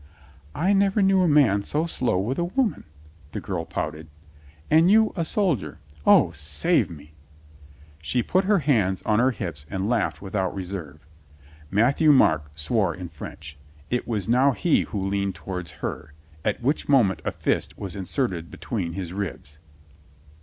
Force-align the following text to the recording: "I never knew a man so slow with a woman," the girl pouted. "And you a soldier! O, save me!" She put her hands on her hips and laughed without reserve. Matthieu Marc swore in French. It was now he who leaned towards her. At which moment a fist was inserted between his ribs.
"I 0.55 0.73
never 0.73 1.03
knew 1.03 1.21
a 1.21 1.27
man 1.27 1.61
so 1.61 1.85
slow 1.85 2.17
with 2.17 2.39
a 2.39 2.43
woman," 2.43 2.85
the 3.33 3.39
girl 3.39 3.65
pouted. 3.65 4.07
"And 4.67 4.89
you 4.89 5.13
a 5.15 5.23
soldier! 5.23 5.77
O, 6.07 6.31
save 6.31 6.89
me!" 6.89 7.13
She 8.01 8.23
put 8.23 8.45
her 8.45 8.57
hands 8.65 9.03
on 9.03 9.19
her 9.19 9.29
hips 9.29 9.67
and 9.69 9.87
laughed 9.87 10.19
without 10.19 10.55
reserve. 10.55 11.05
Matthieu 11.69 12.11
Marc 12.11 12.49
swore 12.55 12.95
in 12.95 13.09
French. 13.09 13.59
It 13.91 14.07
was 14.07 14.27
now 14.27 14.53
he 14.53 14.81
who 14.85 15.07
leaned 15.07 15.35
towards 15.35 15.69
her. 15.85 16.13
At 16.43 16.63
which 16.63 16.89
moment 16.89 17.21
a 17.23 17.31
fist 17.31 17.77
was 17.77 17.95
inserted 17.95 18.49
between 18.49 18.93
his 18.93 19.13
ribs. 19.13 19.59